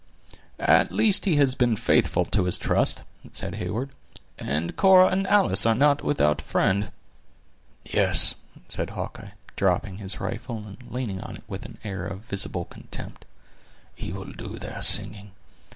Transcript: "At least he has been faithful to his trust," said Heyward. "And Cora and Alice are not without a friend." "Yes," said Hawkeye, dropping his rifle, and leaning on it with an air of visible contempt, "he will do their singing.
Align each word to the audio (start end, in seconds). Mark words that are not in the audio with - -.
"At 0.57 0.91
least 0.91 1.25
he 1.25 1.35
has 1.35 1.53
been 1.53 1.75
faithful 1.75 2.25
to 2.25 2.45
his 2.45 2.57
trust," 2.57 3.03
said 3.33 3.53
Heyward. 3.53 3.91
"And 4.39 4.75
Cora 4.75 5.09
and 5.09 5.27
Alice 5.27 5.63
are 5.67 5.75
not 5.75 6.03
without 6.03 6.41
a 6.41 6.43
friend." 6.43 6.89
"Yes," 7.85 8.33
said 8.67 8.89
Hawkeye, 8.89 9.33
dropping 9.55 9.99
his 9.99 10.19
rifle, 10.19 10.57
and 10.67 10.77
leaning 10.91 11.21
on 11.21 11.35
it 11.35 11.43
with 11.47 11.65
an 11.67 11.77
air 11.83 12.07
of 12.07 12.21
visible 12.21 12.65
contempt, 12.65 13.25
"he 13.95 14.11
will 14.11 14.25
do 14.33 14.57
their 14.57 14.81
singing. 14.81 15.33